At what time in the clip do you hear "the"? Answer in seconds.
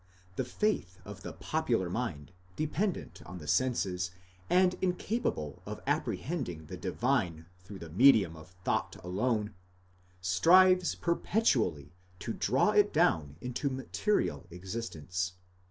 0.35-0.43, 1.21-1.31, 3.37-3.45, 6.65-6.75, 7.77-7.91